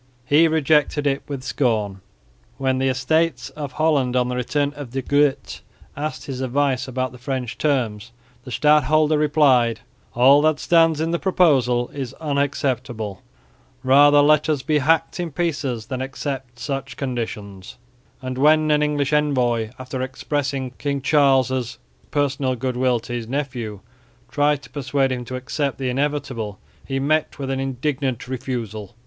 He 0.25 0.47
rejected 0.47 1.05
it 1.05 1.21
with 1.27 1.43
scorn. 1.43 2.01
When 2.57 2.79
the 2.79 2.87
Estates 2.89 3.51
of 3.51 3.73
Holland 3.73 4.15
on 4.15 4.29
the 4.29 4.35
return 4.35 4.73
of 4.73 4.89
De 4.89 5.03
Groot 5.03 5.61
asked 5.95 6.25
his 6.25 6.41
advice 6.41 6.87
about 6.87 7.11
the 7.11 7.19
French 7.19 7.55
terms, 7.59 8.11
the 8.43 8.49
stadholder 8.49 9.15
replied, 9.19 9.81
"all 10.15 10.41
that 10.41 10.59
stands 10.59 10.99
in 11.01 11.11
the 11.11 11.19
proposal 11.19 11.89
is 11.89 12.15
unacceptable; 12.15 13.21
rather 13.83 14.23
let 14.23 14.49
us 14.49 14.63
be 14.63 14.79
hacked 14.79 15.19
in 15.19 15.31
pieces, 15.31 15.85
than 15.85 16.01
accept 16.01 16.57
such 16.57 16.97
conditions"; 16.97 17.77
and 18.23 18.39
when 18.39 18.71
an 18.71 18.81
English 18.81 19.13
envoy, 19.13 19.69
after 19.77 20.01
expressing 20.01 20.71
King 20.79 21.03
Charles' 21.03 21.77
personal 22.09 22.55
goodwill 22.55 22.99
to 23.01 23.13
his 23.13 23.27
nephew, 23.27 23.81
tried 24.31 24.63
to 24.63 24.69
persuade 24.71 25.11
him 25.11 25.23
to 25.25 25.35
accept 25.35 25.77
the 25.77 25.89
inevitable, 25.91 26.57
he 26.87 26.99
met 26.99 27.37
with 27.37 27.51
an 27.51 27.59
indignant 27.59 28.27
refusal. 28.27 28.95